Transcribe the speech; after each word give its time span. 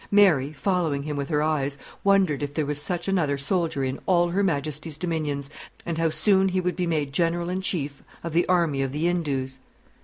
Mary, 0.09 0.51
following 0.51 1.03
him 1.03 1.15
with 1.15 1.29
her 1.29 1.43
eyes, 1.43 1.77
wondered 2.03 2.41
if 2.41 2.55
there 2.55 2.65
was 2.65 2.81
such 2.81 3.07
another 3.07 3.37
soldier 3.37 3.83
in 3.83 3.99
all 4.07 4.29
Her 4.29 4.41
Majesty's 4.41 4.97
dominions, 4.97 5.47
and 5.85 5.99
how 5.99 6.09
soon 6.09 6.49
he 6.49 6.59
would 6.59 6.75
be 6.75 6.87
made 6.87 7.13
General 7.13 7.51
in 7.51 7.61
Chief 7.61 8.01
of 8.23 8.33
the 8.33 8.47
Army 8.47 8.81
of 8.81 8.93
the 8.93 9.07
Indus. 9.07 9.59